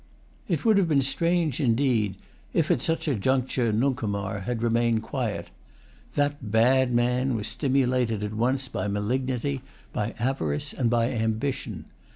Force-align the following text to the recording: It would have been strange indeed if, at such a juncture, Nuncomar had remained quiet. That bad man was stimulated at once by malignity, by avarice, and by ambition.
It 0.47 0.65
would 0.65 0.79
have 0.79 0.87
been 0.87 1.03
strange 1.03 1.59
indeed 1.59 2.15
if, 2.53 2.71
at 2.71 2.81
such 2.81 3.07
a 3.07 3.13
juncture, 3.13 3.71
Nuncomar 3.71 4.39
had 4.45 4.63
remained 4.63 5.03
quiet. 5.03 5.51
That 6.15 6.49
bad 6.51 6.91
man 6.91 7.35
was 7.35 7.47
stimulated 7.47 8.23
at 8.23 8.33
once 8.33 8.67
by 8.67 8.87
malignity, 8.87 9.61
by 9.93 10.15
avarice, 10.17 10.73
and 10.73 10.89
by 10.89 11.11
ambition. 11.11 11.85